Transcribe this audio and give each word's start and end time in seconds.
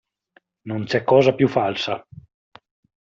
Non 0.65 0.85
c'è 0.85 1.03
cosa 1.03 1.35
più 1.35 1.47
falsa. 1.47 2.03